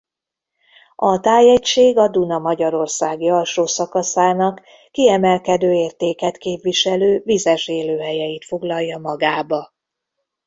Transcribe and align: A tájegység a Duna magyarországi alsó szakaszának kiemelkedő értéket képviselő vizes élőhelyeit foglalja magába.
A 0.95 1.19
tájegység 1.19 1.97
a 1.97 2.07
Duna 2.07 2.37
magyarországi 2.39 3.29
alsó 3.29 3.65
szakaszának 3.65 4.61
kiemelkedő 4.91 5.73
értéket 5.73 6.37
képviselő 6.37 7.21
vizes 7.25 7.67
élőhelyeit 7.67 8.45
foglalja 8.45 8.97
magába. 8.97 9.73